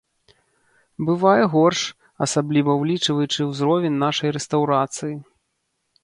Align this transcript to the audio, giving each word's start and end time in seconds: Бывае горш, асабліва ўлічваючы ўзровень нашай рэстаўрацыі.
Бывае 1.09 1.41
горш, 1.55 1.81
асабліва 2.25 2.71
ўлічваючы 2.83 3.41
ўзровень 3.49 3.99
нашай 4.05 4.33
рэстаўрацыі. 4.39 5.13